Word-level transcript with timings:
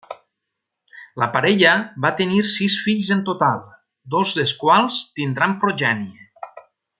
La 1.23 1.27
parella 1.35 1.73
va 2.05 2.11
tenir 2.23 2.41
sis 2.53 2.77
fills 2.87 3.11
en 3.17 3.21
total, 3.29 3.61
dos 4.17 4.33
dels 4.41 4.55
quals 4.65 4.99
tindran 5.21 5.55
progènie. 5.65 6.31